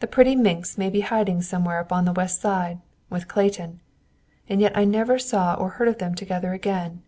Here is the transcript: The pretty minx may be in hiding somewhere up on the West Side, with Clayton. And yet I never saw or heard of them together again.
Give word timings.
The 0.00 0.06
pretty 0.06 0.34
minx 0.34 0.78
may 0.78 0.88
be 0.88 1.00
in 1.00 1.06
hiding 1.08 1.42
somewhere 1.42 1.78
up 1.78 1.92
on 1.92 2.06
the 2.06 2.12
West 2.14 2.40
Side, 2.40 2.80
with 3.10 3.28
Clayton. 3.28 3.80
And 4.48 4.62
yet 4.62 4.74
I 4.74 4.86
never 4.86 5.18
saw 5.18 5.56
or 5.56 5.68
heard 5.68 5.88
of 5.88 5.98
them 5.98 6.14
together 6.14 6.54
again. 6.54 7.02